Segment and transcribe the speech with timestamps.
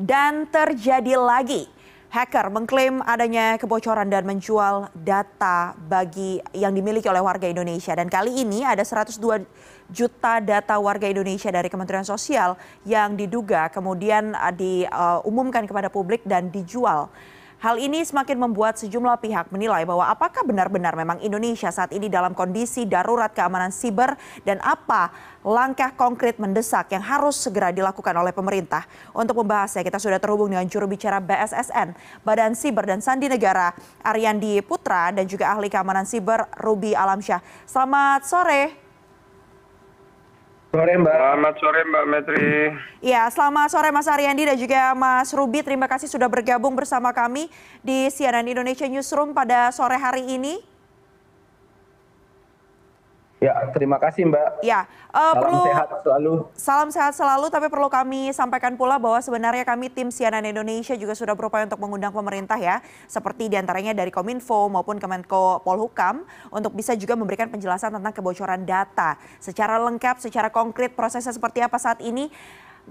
[0.00, 1.68] Dan terjadi lagi.
[2.08, 7.92] Hacker mengklaim adanya kebocoran dan menjual data bagi yang dimiliki oleh warga Indonesia.
[7.92, 9.20] Dan kali ini ada 102
[9.92, 12.56] juta data warga Indonesia dari Kementerian Sosial
[12.88, 17.12] yang diduga kemudian diumumkan kepada publik dan dijual
[17.60, 22.32] Hal ini semakin membuat sejumlah pihak menilai bahwa apakah benar-benar memang Indonesia saat ini dalam
[22.32, 24.16] kondisi darurat keamanan siber
[24.48, 25.12] dan apa
[25.44, 28.88] langkah konkret mendesak yang harus segera dilakukan oleh pemerintah.
[29.12, 31.92] Untuk membahasnya kita sudah terhubung dengan juru bicara BSSN,
[32.24, 33.76] Badan Siber dan Sandi Negara,
[34.08, 37.44] Ariandi Putra dan juga ahli keamanan siber Ruby Alamsyah.
[37.68, 38.89] Selamat sore.
[40.70, 41.18] Sore Mbak.
[41.18, 42.50] Selamat sore Mbak Metri.
[43.02, 45.66] Ya, selamat sore Mas Ariandi dan juga Mas Ruby.
[45.66, 47.50] Terima kasih sudah bergabung bersama kami
[47.82, 50.62] di CNN Indonesia Newsroom pada sore hari ini.
[53.40, 54.60] Ya, terima kasih Mbak.
[54.60, 54.84] Ya,
[55.16, 56.32] uh, salam perlu, sehat selalu.
[56.52, 61.16] Salam sehat selalu, tapi perlu kami sampaikan pula bahwa sebenarnya kami tim CNN Indonesia juga
[61.16, 66.76] sudah berupaya untuk mengundang pemerintah ya, seperti di antaranya dari Kominfo maupun Kemenko Polhukam, untuk
[66.76, 72.04] bisa juga memberikan penjelasan tentang kebocoran data secara lengkap, secara konkret prosesnya seperti apa saat
[72.04, 72.28] ini.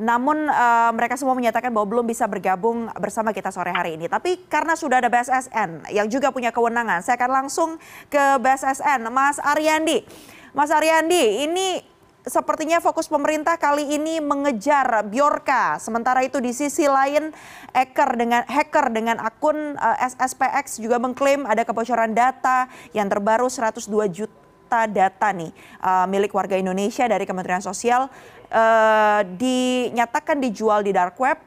[0.01, 4.09] Namun uh, mereka semua menyatakan bahwa belum bisa bergabung bersama kita sore hari ini.
[4.09, 7.69] Tapi karena sudah ada BSSN yang juga punya kewenangan, saya akan langsung
[8.09, 10.01] ke BSSN, Mas Ariandi.
[10.49, 11.77] Mas Ariandi, ini
[12.25, 15.77] sepertinya fokus pemerintah kali ini mengejar Bjorka.
[15.77, 17.29] Sementara itu di sisi lain
[17.69, 22.65] hacker dengan hacker dengan akun uh, eh, SSPX juga mengklaim ada kebocoran data
[22.97, 28.09] yang terbaru 102 juta data nih uh, milik warga Indonesia dari Kementerian Sosial
[28.49, 31.37] uh, dinyatakan dijual di dark web.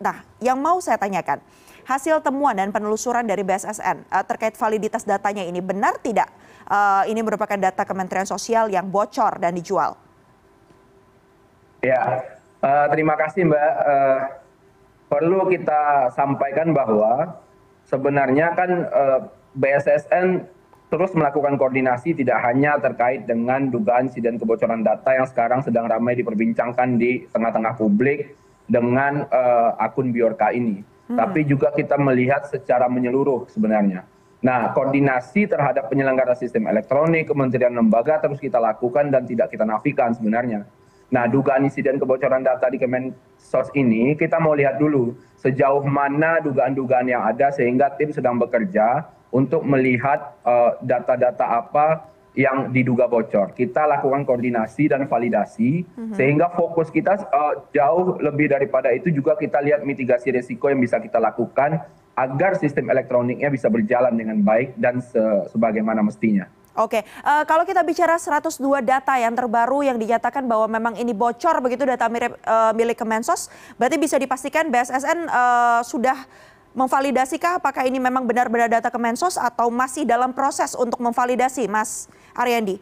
[0.00, 1.42] Nah, yang mau saya tanyakan,
[1.88, 6.28] hasil temuan dan penelusuran dari BSSN uh, terkait validitas datanya ini benar tidak?
[6.68, 9.96] uh, ini merupakan data Kementerian Sosial yang bocor dan dijual?
[11.80, 12.24] Ya,
[12.60, 13.72] uh, terima kasih Mbak.
[13.82, 14.18] Uh,
[15.08, 17.40] perlu kita sampaikan bahwa
[17.88, 19.20] sebenarnya kan uh,
[19.56, 20.44] BSSN
[20.88, 26.16] terus melakukan koordinasi tidak hanya terkait dengan dugaan insiden kebocoran data yang sekarang sedang ramai
[26.16, 28.32] diperbincangkan di tengah-tengah publik
[28.64, 30.80] dengan uh, akun Biorka ini.
[31.08, 31.16] Hmm.
[31.16, 34.04] Tapi juga kita melihat secara menyeluruh sebenarnya
[34.38, 40.14] nah koordinasi terhadap penyelenggara sistem elektronik kementerian lembaga terus kita lakukan dan tidak kita nafikan
[40.14, 40.62] sebenarnya
[41.10, 47.10] nah dugaan insiden kebocoran data di kemensos ini kita mau lihat dulu sejauh mana dugaan-dugaan
[47.10, 51.86] yang ada sehingga tim sedang bekerja untuk melihat eh, data-data uh, apa
[52.38, 53.50] yang diduga bocor.
[53.50, 56.14] Kita lakukan koordinasi dan validasi mm-hmm.
[56.14, 61.02] sehingga fokus kita uh, jauh lebih daripada itu juga kita lihat mitigasi risiko yang bisa
[61.02, 61.82] kita lakukan
[62.14, 65.18] agar sistem elektroniknya bisa berjalan dengan baik dan se
[65.50, 66.46] sebagaimana mestinya.
[66.78, 71.58] Oke, uh, kalau kita bicara 102 data yang terbaru yang dinyatakan bahwa memang ini bocor
[71.58, 76.14] begitu data mirip, uh, milik Kemensos, berarti bisa dipastikan BSSN uh, sudah
[76.78, 82.06] memvalidasikah apakah ini memang benar-benar data Kemensos atau masih dalam proses untuk memvalidasi, Mas
[82.38, 82.78] Ariandi?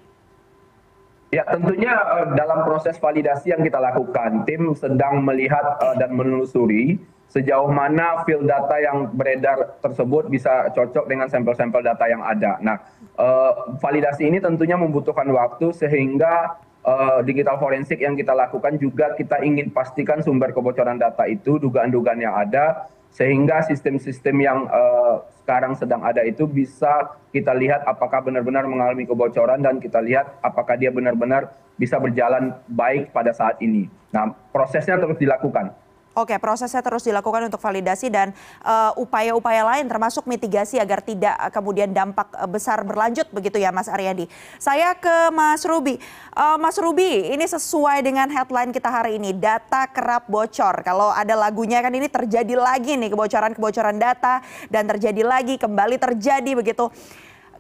[1.34, 7.03] Ya, tentunya uh, dalam proses validasi yang kita lakukan, tim sedang melihat uh, dan menelusuri
[7.27, 12.62] sejauh mana field data yang beredar tersebut bisa cocok dengan sampel-sampel data yang ada.
[12.62, 12.78] Nah,
[13.19, 19.43] uh, validasi ini tentunya membutuhkan waktu sehingga uh, digital forensik yang kita lakukan juga kita
[19.43, 26.02] ingin pastikan sumber kebocoran data itu, dugaan-dugaan yang ada, sehingga sistem-sistem yang uh, sekarang sedang
[26.02, 31.54] ada itu bisa kita lihat apakah benar-benar mengalami kebocoran dan kita lihat apakah dia benar-benar
[31.78, 33.86] bisa berjalan baik pada saat ini.
[34.10, 35.70] Nah, prosesnya terus dilakukan
[36.16, 38.32] Oke, prosesnya terus dilakukan untuk validasi dan
[38.65, 43.60] eh, upaya-upaya uh, lain termasuk mitigasi agar tidak uh, kemudian dampak uh, besar berlanjut begitu
[43.60, 44.25] ya Mas Aryadi.
[44.56, 46.00] Saya ke Mas Ruby.
[46.32, 50.81] Uh, Mas Ruby, ini sesuai dengan headline kita hari ini, data kerap bocor.
[50.81, 54.41] Kalau ada lagunya kan ini terjadi lagi nih kebocoran-kebocoran data
[54.72, 56.88] dan terjadi lagi, kembali terjadi begitu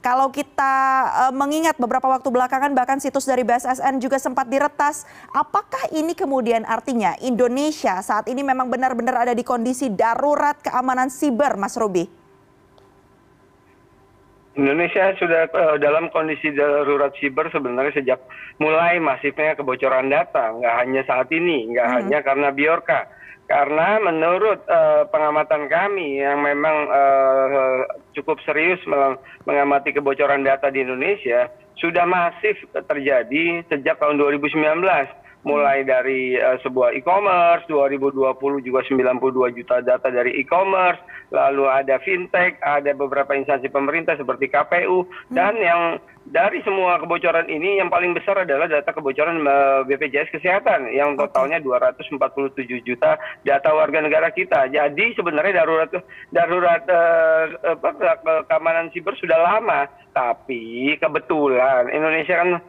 [0.06, 0.74] kalau kita
[1.10, 5.02] uh, mengingat beberapa waktu belakangan bahkan situs dari BSSN juga sempat diretas,
[5.34, 11.58] apakah ini kemudian artinya Indonesia saat ini memang benar-benar ada di kondisi darurat keamanan siber,
[11.58, 12.06] Mas Robi?
[14.54, 18.22] Indonesia sudah uh, dalam kondisi darurat siber sebenarnya sejak
[18.62, 21.96] mulai masifnya kebocoran data, nggak hanya saat ini, nggak hmm.
[21.98, 23.10] hanya karena Biorka
[23.46, 27.86] karena menurut uh, pengamatan kami yang memang uh,
[28.18, 28.82] cukup serius
[29.46, 31.46] mengamati kebocoran data di Indonesia
[31.78, 34.82] sudah masif terjadi sejak tahun 2019
[35.46, 40.98] mulai dari uh, sebuah e-commerce 2020 juga 92 juta data dari e-commerce
[41.30, 47.78] lalu ada fintech ada beberapa instansi pemerintah seperti KPU dan yang dari semua kebocoran ini
[47.78, 52.18] yang paling besar adalah data kebocoran eh, BPJS Kesehatan yang totalnya 247
[52.82, 53.14] juta
[53.46, 54.66] data warga negara kita.
[54.66, 55.90] Jadi sebenarnya darurat
[56.34, 62.62] darurat eh, apa, keamanan siber sudah lama, tapi kebetulan Indonesia kan eh,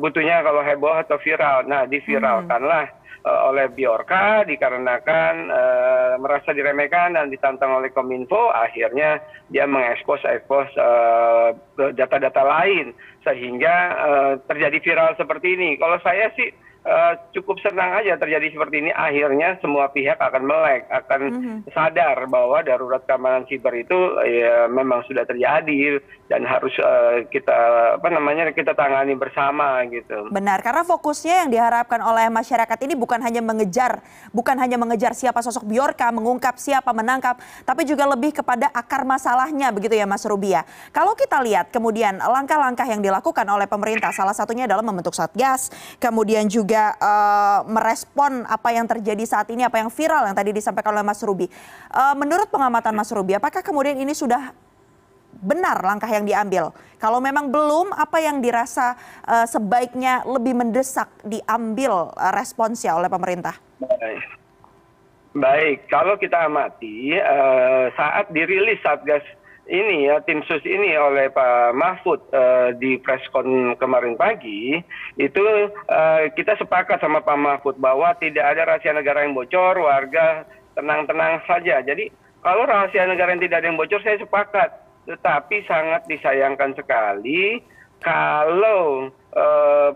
[0.00, 1.68] butuhnya kalau heboh atau viral.
[1.68, 2.88] Nah, diviralkanlah
[3.24, 9.20] eh, oleh Biorka dikarenakan eh, merasa diremehkan dan ditantang oleh Kominfo, akhirnya
[9.52, 11.48] dia mengekspos ekspos eh,
[11.92, 15.70] data-data lain sehingga eh, terjadi viral seperti ini.
[15.76, 16.65] Kalau saya sih eh,
[17.34, 18.90] cukup senang aja terjadi seperti ini.
[18.94, 21.20] Akhirnya semua pihak akan melek, akan
[21.74, 25.98] sadar bahwa darurat keamanan siber itu ya, memang sudah terjadi
[26.30, 27.58] dan harus eh, kita
[27.98, 30.30] apa namanya kita tangani bersama gitu.
[30.30, 35.42] Benar, karena fokusnya yang diharapkan oleh masyarakat ini bukan hanya mengejar, bukan hanya mengejar siapa
[35.42, 40.62] sosok Biorka, mengungkap siapa menangkap, tapi juga lebih kepada akar masalahnya begitu ya Mas Rubia.
[40.94, 46.46] Kalau kita lihat kemudian langkah-langkah yang dilakukan oleh pemerintah, salah satunya adalah membentuk satgas, kemudian
[46.46, 51.06] juga eh, merespon apa yang terjadi saat ini, apa yang viral yang tadi disampaikan oleh
[51.06, 51.48] Mas Rubi.
[51.48, 54.52] Eh, menurut pengamatan Mas Rubi, apakah kemudian ini sudah
[55.40, 56.72] benar langkah yang diambil?
[56.96, 63.56] Kalau memang belum, apa yang dirasa eh, sebaiknya lebih mendesak diambil eh, responsnya oleh pemerintah?
[63.80, 64.24] Baik.
[65.36, 69.24] Baik, kalau kita amati eh, saat dirilis Satgas
[69.66, 74.78] ini ya tim sus ini oleh Pak Mahfud eh, di preskon kemarin pagi
[75.18, 75.42] itu
[75.90, 80.46] eh, kita sepakat sama Pak Mahfud bahwa tidak ada rahasia negara yang bocor, warga
[80.78, 81.82] tenang-tenang saja.
[81.82, 82.14] Jadi
[82.46, 84.70] kalau rahasia negara yang tidak ada yang bocor saya sepakat,
[85.10, 87.58] tetapi sangat disayangkan sekali
[88.06, 89.88] kalau eh,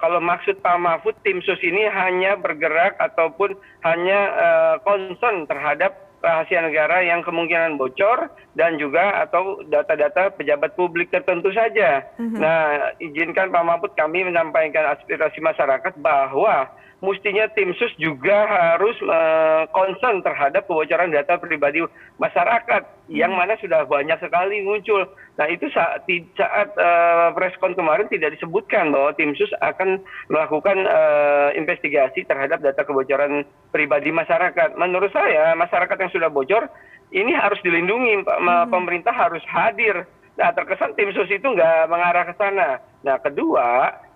[0.00, 3.52] kalau maksud Pak Mahfud tim sus ini hanya bergerak ataupun
[3.84, 11.08] hanya eh, concern terhadap rahasia negara yang kemungkinan bocor dan juga atau data-data pejabat publik
[11.08, 12.04] tertentu saja.
[12.20, 16.68] Nah, izinkan Pak Mahfud kami menyampaikan aspirasi masyarakat bahwa
[17.00, 21.80] mestinya tim sus juga harus eh, concern terhadap kebocoran data pribadi
[22.20, 25.08] masyarakat yang mana sudah banyak sekali muncul.
[25.40, 26.04] Nah itu saat,
[26.36, 32.84] saat eh, preskon kemarin tidak disebutkan bahwa tim sus akan melakukan eh, investigasi terhadap data
[32.84, 34.76] kebocoran pribadi masyarakat.
[34.76, 36.68] Menurut saya masyarakat yang sudah bocor
[37.16, 38.28] ini harus dilindungi.
[38.44, 40.04] Ma- pemerintah harus hadir.
[40.36, 42.78] Nah terkesan tim sus itu nggak mengarah ke sana.
[43.00, 44.09] Nah kedua Eh,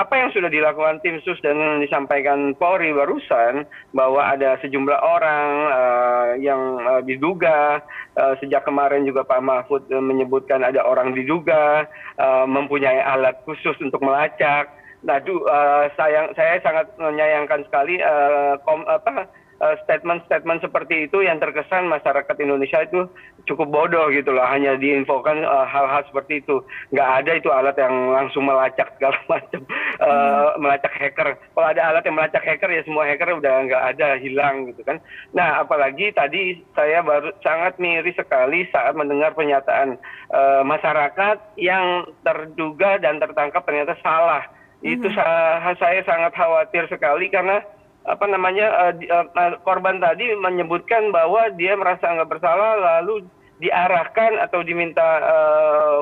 [0.00, 6.30] apa yang sudah dilakukan tim sus dan disampaikan Polri barusan bahwa ada sejumlah orang eh,
[6.48, 7.84] yang eh, diduga
[8.16, 11.84] eh, sejak kemarin juga Pak Mahfud eh, menyebutkan ada orang diduga
[12.16, 14.72] eh, mempunyai alat khusus untuk melacak.
[15.04, 19.28] Nah, eh, sayang, saya sangat menyayangkan sekali eh, kom- apa,
[19.64, 23.08] eh, statement-statement seperti itu yang terkesan masyarakat Indonesia itu
[23.48, 24.44] cukup bodoh gitu loh.
[24.44, 26.60] Hanya diinfokan eh, hal-hal seperti itu.
[26.92, 29.60] Nggak ada itu alat yang langsung melacak segala macam.
[30.00, 31.28] Eh, melacak hacker.
[31.56, 35.00] Kalau ada alat yang melacak hacker ya semua hacker udah nggak ada hilang gitu kan.
[35.32, 39.96] Nah apalagi tadi saya baru sangat miris sekali saat mendengar pernyataan
[40.30, 44.44] eh, masyarakat yang terduga dan tertangkap ternyata salah.
[44.84, 47.64] Itu sa- saya sangat khawatir sekali karena
[48.04, 53.24] apa namanya eh, di- eh, eh, korban tadi menyebutkan bahwa dia merasa nggak bersalah lalu
[53.54, 55.22] diarahkan atau diminta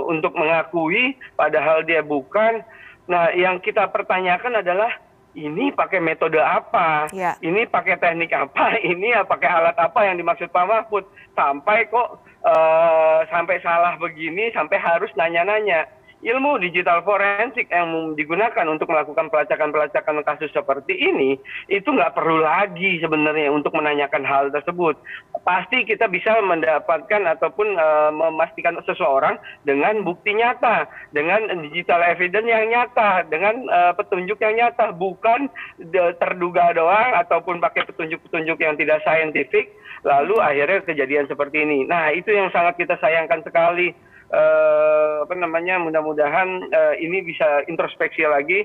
[0.09, 2.65] untuk mengakui padahal dia bukan.
[3.07, 4.89] Nah, yang kita pertanyakan adalah
[5.37, 7.13] ini pakai metode apa?
[7.13, 7.37] Ya.
[7.45, 8.77] Ini pakai teknik apa?
[8.93, 11.05] Ini ya pakai alat apa yang dimaksud Pak Mahfud?
[11.37, 15.85] Sampai kok eh, sampai salah begini, sampai harus nanya-nanya
[16.23, 21.35] ilmu digital forensik yang digunakan untuk melakukan pelacakan-pelacakan kasus seperti ini
[21.67, 24.95] itu nggak perlu lagi sebenarnya untuk menanyakan hal tersebut.
[25.43, 29.35] Pasti kita bisa mendapatkan ataupun eh, memastikan seseorang
[29.67, 35.51] dengan bukti nyata, dengan digital evidence yang nyata, dengan eh, petunjuk yang nyata, bukan
[35.83, 39.75] de- terduga doang ataupun pakai petunjuk-petunjuk yang tidak saintifik,
[40.07, 41.83] lalu akhirnya kejadian seperti ini.
[41.91, 43.91] Nah itu yang sangat kita sayangkan sekali
[44.33, 48.65] apa namanya mudah-mudahan eh, ini bisa introspeksi lagi.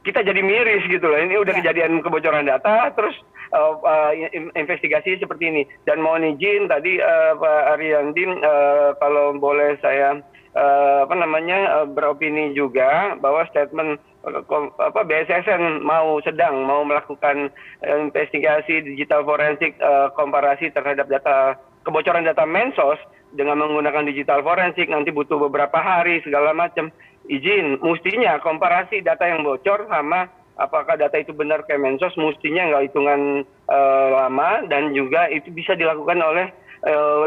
[0.00, 1.20] Kita jadi miris gitu loh.
[1.20, 1.60] Ini udah Ya.
[1.60, 3.12] kejadian kebocoran data terus
[3.52, 5.62] eh, eh, in- investigasi seperti ini.
[5.84, 10.16] Dan mohon izin tadi eh, Pak Ariandin eh, kalau boleh saya
[10.56, 14.40] eh, apa namanya eh, beropini juga bahwa statement eh,
[14.80, 17.52] apa BSSN mau sedang mau melakukan
[17.84, 22.96] eh, investigasi digital forensik eh, komparasi terhadap data kebocoran data Mensos
[23.32, 26.88] dengan menggunakan digital forensik nanti butuh beberapa hari segala macam.
[27.28, 33.44] Izin mestinya komparasi data yang bocor sama apakah data itu benar Kemensos mestinya nggak hitungan
[33.46, 36.56] eh, lama dan juga itu bisa dilakukan oleh eh,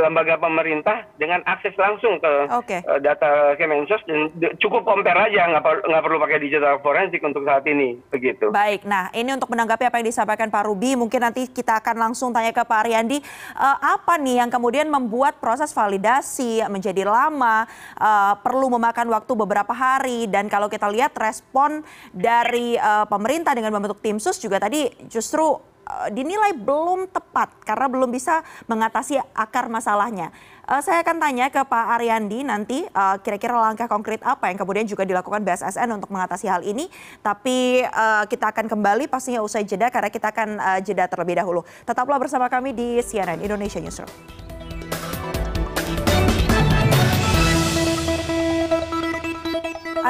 [0.01, 2.77] lembaga pemerintah dengan akses langsung ke Oke.
[2.81, 7.45] eh, data Kemensos dan cukup compare aja nggak per- nggak perlu pakai digital forensik untuk
[7.45, 8.49] saat ini begitu.
[8.49, 12.33] Baik, nah ini untuk menanggapi apa yang disampaikan Pak Ruby, mungkin nanti kita akan langsung
[12.33, 18.33] tanya ke Pak Ariandi, Eh, apa nih yang kemudian membuat proses validasi menjadi lama, eh,
[18.41, 24.01] perlu memakan waktu beberapa hari, dan kalau kita lihat respon dari eh, pemerintah dengan membentuk
[24.01, 25.70] tim sus juga tadi justru eh,
[26.11, 30.31] dinilai belum tepat karena belum bisa mengatasi akar masalahnya.
[30.71, 34.85] Eh, saya akan tanya ke Pak Ariandi nanti eh, kira-kira langkah konkret apa yang kemudian
[34.87, 36.87] juga dilakukan BSSN untuk mengatasi hal ini.
[37.19, 41.61] Tapi eh, kita akan kembali pastinya usai jeda karena kita akan eh, jeda terlebih dahulu.
[41.83, 44.50] Tetaplah bersama kami di CNN Indonesia Newsroom.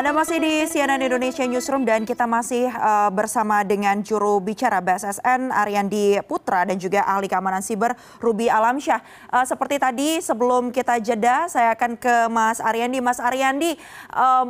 [0.01, 5.53] Anda masih di CNN Indonesia Newsroom dan kita masih eh, bersama dengan juru bicara BSSN
[5.53, 8.98] Ariandi Putra dan juga ahli keamanan siber Ruby Alamsyah.
[9.29, 12.98] Eh, seperti tadi sebelum kita jeda saya akan ke Mas Ariandi.
[12.98, 13.77] Mas Ariandi,
[14.10, 14.46] em,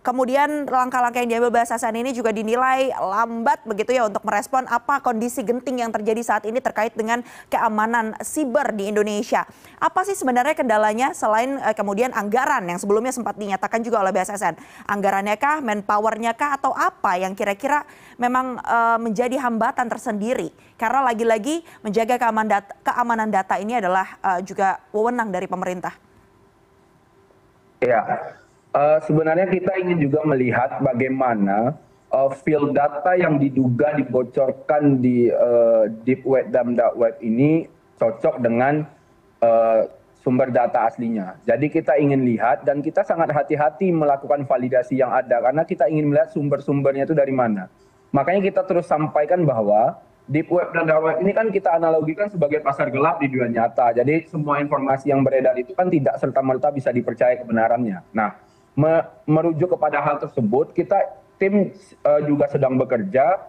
[0.00, 5.44] kemudian langkah-langkah yang diambil BSSN ini juga dinilai lambat begitu ya untuk merespon apa kondisi
[5.44, 7.20] genting yang terjadi saat ini terkait dengan
[7.52, 9.44] keamanan siber di Indonesia.
[9.76, 14.56] Apa sih sebenarnya kendalanya selain eh, kemudian anggaran yang sebelumnya sempat dinyatakan juga oleh BSSN?
[14.88, 17.84] Anggarannya kah, manpowernya kah, atau apa yang kira-kira
[18.16, 20.52] memang eh, menjadi hambatan tersendiri?
[20.80, 25.92] Karena lagi-lagi menjaga keamanan data, keamanan data ini adalah eh, juga wewenang dari pemerintah.
[27.80, 28.04] Ya,
[29.02, 31.74] sebenarnya kita ingin juga melihat bagaimana
[32.10, 37.66] eh, field data yang diduga dibocorkan di eh, deep web dan dark web ini
[37.98, 38.86] cocok dengan
[39.42, 39.82] eh,
[40.20, 41.40] sumber data aslinya.
[41.48, 46.12] Jadi kita ingin lihat dan kita sangat hati-hati melakukan validasi yang ada karena kita ingin
[46.12, 47.72] melihat sumber-sumbernya itu dari mana.
[48.12, 49.96] Makanya kita terus sampaikan bahwa
[50.28, 53.96] deep web dan dark web ini kan kita analogikan sebagai pasar gelap di dunia nyata.
[53.96, 58.04] Jadi semua informasi yang beredar itu kan tidak serta-merta bisa dipercaya kebenarannya.
[58.12, 58.49] Nah,
[59.26, 63.48] merujuk kepada hal tersebut, kita tim eh, juga sedang bekerja.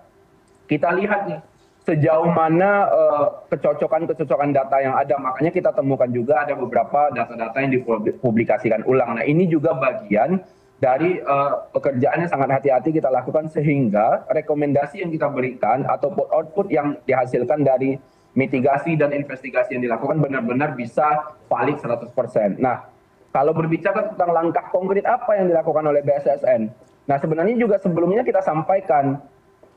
[0.66, 1.40] Kita lihat nih
[1.84, 5.20] sejauh mana eh, kecocokan-kecocokan data yang ada.
[5.20, 9.20] Makanya kita temukan juga ada beberapa data-data yang dipublikasikan ulang.
[9.20, 10.42] Nah, ini juga bagian
[10.82, 16.98] dari eh, pekerjaan sangat hati-hati kita lakukan sehingga rekomendasi yang kita berikan atau output yang
[17.06, 18.00] dihasilkan dari
[18.32, 22.64] mitigasi dan investigasi yang dilakukan benar-benar bisa valid 100%.
[22.64, 22.91] Nah,
[23.32, 26.68] kalau berbicara tentang langkah konkret apa yang dilakukan oleh BSSN,
[27.08, 29.20] nah sebenarnya juga sebelumnya kita sampaikan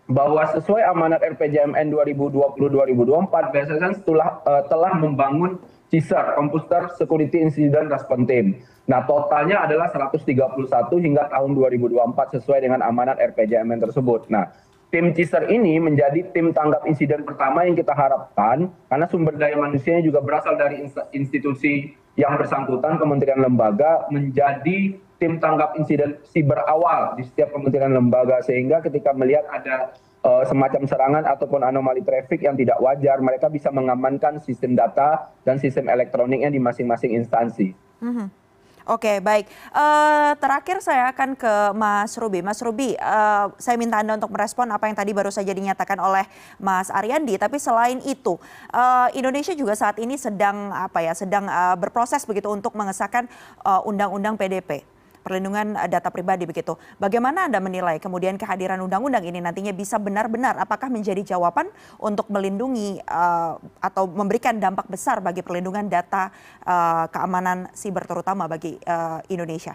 [0.04, 5.56] bahwa sesuai amanat RPJMN 2020-2024, BSSN telah, eh, telah membangun
[5.88, 8.46] CISR, Computer Security Incident Response Team.
[8.84, 14.28] Nah, totalnya adalah 131 hingga tahun 2024 sesuai dengan amanat RPJMN tersebut.
[14.28, 14.52] Nah,
[14.94, 20.06] tim CISR ini menjadi tim tanggap insiden pertama yang kita harapkan karena sumber daya manusianya
[20.06, 27.26] juga berasal dari institusi yang bersangkutan, kementerian lembaga menjadi tim tanggap insiden siber awal di
[27.26, 32.78] setiap kementerian lembaga sehingga ketika melihat ada eh, semacam serangan ataupun anomali traffic yang tidak
[32.78, 37.74] wajar, mereka bisa mengamankan sistem data dan sistem elektroniknya di masing-masing instansi.
[37.98, 38.43] Mhm.
[38.84, 39.48] Oke, baik.
[39.48, 42.44] Eh, terakhir saya akan ke Mas Ruby.
[42.44, 46.28] Mas Ruby, eh, saya minta Anda untuk merespon apa yang tadi baru saja dinyatakan oleh
[46.60, 47.40] Mas Ariandi.
[47.40, 48.36] Tapi selain itu,
[48.76, 53.24] eh, Indonesia juga saat ini sedang apa ya, sedang eh, berproses begitu untuk mengesahkan
[53.64, 54.93] eh, undang-undang PDP
[55.24, 56.76] perlindungan eh, data pribadi begitu.
[57.00, 63.00] Bagaimana Anda menilai kemudian kehadiran undang-undang ini nantinya bisa benar-benar apakah menjadi jawaban untuk melindungi
[63.00, 66.28] eh, atau memberikan dampak besar bagi perlindungan data
[66.60, 69.72] eh, keamanan siber terutama bagi eh, Indonesia,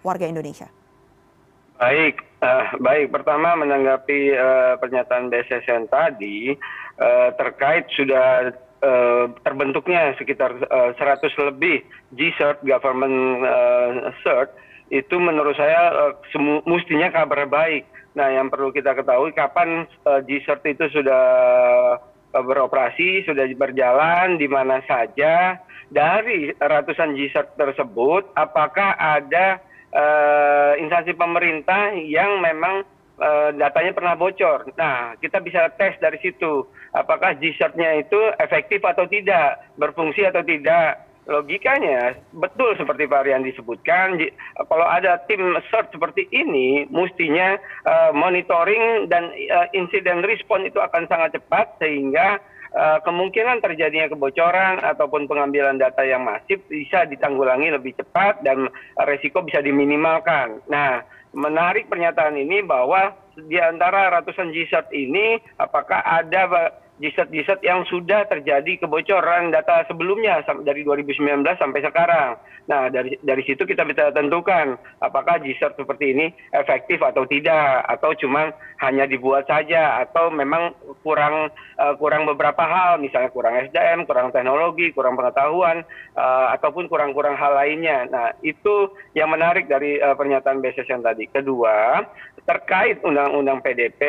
[0.00, 0.80] warga Indonesia?
[1.80, 3.08] Baik, eh, baik.
[3.08, 6.52] Pertama menanggapi eh, pernyataan BSSN tadi
[7.00, 8.52] eh, terkait sudah
[9.44, 11.84] terbentuknya sekitar eh, 100 lebih
[12.16, 13.44] G-cert government
[14.24, 14.56] cert
[14.90, 17.86] itu menurut saya eh, mestinya kabar baik.
[18.18, 21.24] Nah, yang perlu kita ketahui kapan eh, G-cert itu sudah
[22.34, 25.62] eh, beroperasi, sudah berjalan di mana saja
[25.94, 29.62] dari ratusan G-cert tersebut apakah ada
[29.94, 32.86] eh, instansi pemerintah yang memang
[33.60, 34.72] datanya pernah bocor.
[34.80, 36.64] Nah, kita bisa tes dari situ.
[36.96, 41.04] Apakah G-cert-nya itu efektif atau tidak, berfungsi atau tidak.
[41.28, 44.16] Logikanya betul seperti Pak Rian disebutkan,
[44.66, 51.04] kalau ada tim search seperti ini, mestinya eh, monitoring dan eh, insiden respon itu akan
[51.12, 52.40] sangat cepat sehingga
[52.72, 58.72] eh, kemungkinan terjadinya kebocoran ataupun pengambilan data yang masif bisa ditanggulangi lebih cepat dan
[59.04, 60.64] resiko bisa diminimalkan.
[60.72, 61.04] Nah,
[61.36, 68.84] menarik pernyataan ini bahwa di antara ratusan G-cert ini apakah ada jiset-jiset yang sudah terjadi
[68.84, 72.36] kebocoran data sebelumnya dari 2019 sampai sekarang.
[72.68, 78.12] Nah, dari dari situ kita bisa tentukan apakah jiset seperti ini efektif atau tidak atau
[78.20, 78.52] cuma
[78.84, 81.48] hanya dibuat saja atau memang kurang
[81.80, 85.82] uh, kurang beberapa hal misalnya kurang SDM, kurang teknologi, kurang pengetahuan
[86.20, 88.04] uh, ataupun kurang-kurang hal lainnya.
[88.12, 91.32] Nah, itu yang menarik dari uh, pernyataan BSSN tadi.
[91.32, 92.04] Kedua,
[92.44, 94.04] terkait undang-undang PDP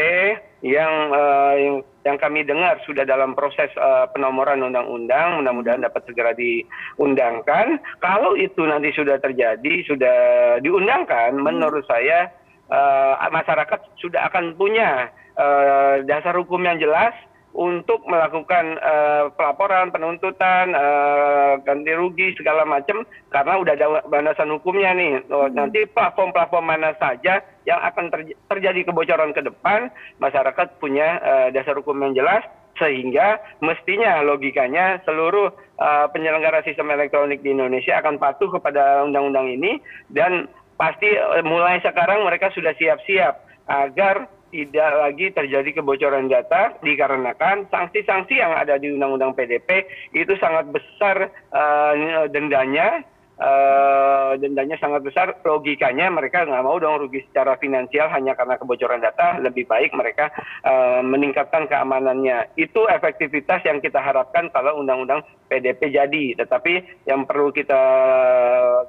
[0.62, 1.76] yang uh, yang
[2.06, 7.82] yang kami dengar sudah dalam proses uh, penomoran undang-undang, mudah-mudahan dapat segera diundangkan.
[8.02, 10.18] Kalau itu nanti sudah terjadi, sudah
[10.62, 11.46] diundangkan, hmm.
[11.46, 12.30] menurut saya
[12.70, 17.14] uh, masyarakat sudah akan punya uh, dasar hukum yang jelas
[17.52, 24.96] untuk melakukan uh, pelaporan, penuntutan, uh, ganti rugi segala macam karena udah ada banasan hukumnya
[24.96, 25.20] nih.
[25.28, 25.52] Hmm.
[25.52, 28.10] Nanti platform-platform mana saja yang akan
[28.48, 29.92] terjadi kebocoran ke depan,
[30.24, 32.44] masyarakat punya uh, dasar hukum yang jelas
[32.80, 39.84] sehingga mestinya logikanya seluruh uh, penyelenggara sistem elektronik di Indonesia akan patuh kepada undang-undang ini
[40.08, 40.48] dan
[40.80, 48.38] pasti uh, mulai sekarang mereka sudah siap-siap agar tidak lagi terjadi kebocoran data dikarenakan sanksi-sanksi
[48.38, 53.08] yang ada di Undang-Undang PDP itu sangat besar uh, dendanya
[53.42, 59.02] Uh, dendanya sangat besar, logikanya mereka nggak mau dong rugi secara finansial hanya karena kebocoran
[59.02, 60.30] data, lebih baik mereka
[60.62, 62.54] uh, meningkatkan keamanannya.
[62.54, 66.38] Itu efektivitas yang kita harapkan kalau undang-undang PDP jadi.
[66.38, 67.82] Tetapi yang perlu kita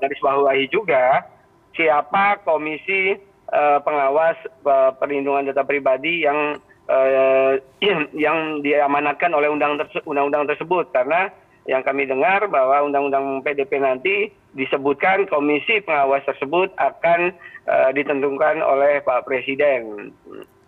[0.05, 1.25] garis bawahi juga,
[1.73, 3.32] siapa komisi
[3.85, 6.57] pengawas uh, perlindungan data pribadi yang
[6.89, 7.61] uh,
[8.25, 10.89] yang diamanatkan oleh undang-undang tersebut.
[10.91, 11.29] Karena
[11.69, 14.17] yang kami dengar bahwa undang-undang PDP nanti
[14.53, 17.31] disebutkan komisi pengawas tersebut akan
[17.71, 20.11] uh, ditentukan oleh Pak Presiden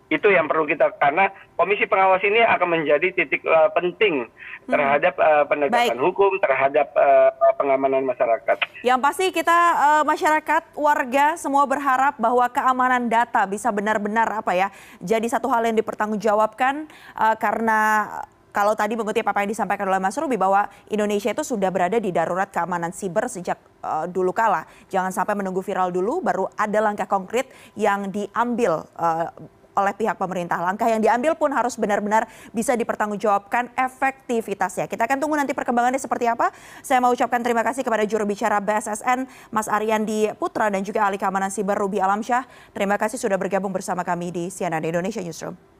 [0.05, 4.29] itu yang perlu kita karena komisi pengawas ini akan menjadi titik uh, penting
[4.69, 6.05] terhadap uh, penegakan Baik.
[6.05, 8.57] hukum terhadap uh, pengamanan masyarakat.
[8.85, 14.67] Yang pasti kita uh, masyarakat warga semua berharap bahwa keamanan data bisa benar-benar apa ya
[15.01, 16.85] jadi satu hal yang dipertanggungjawabkan
[17.17, 18.05] uh, karena
[18.55, 22.15] kalau tadi mengutip apa yang disampaikan oleh Mas Ruby bahwa Indonesia itu sudah berada di
[22.15, 24.63] darurat keamanan siber sejak uh, dulu kala.
[24.87, 29.27] Jangan sampai menunggu viral dulu baru ada langkah konkret yang diambil uh,
[29.75, 30.57] oleh pihak pemerintah.
[30.63, 34.87] Langkah yang diambil pun harus benar-benar bisa dipertanggungjawabkan efektivitasnya.
[34.87, 36.49] Kita akan tunggu nanti perkembangannya seperti apa.
[36.81, 41.19] Saya mau ucapkan terima kasih kepada juru bicara BSSN, Mas Ariandi Putra dan juga ahli
[41.19, 42.47] keamanan siber Ruby Alamsyah.
[42.71, 45.74] Terima kasih sudah bergabung bersama kami di CNN Indonesia Newsroom.